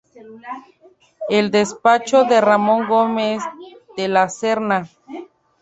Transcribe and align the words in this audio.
El 1.29 1.51
despacho 1.51 2.23
de 2.23 2.41
Ramón 2.41 2.87
Gómez 2.87 3.43
de 3.95 4.07
la 4.07 4.29
Serna. 4.29 4.89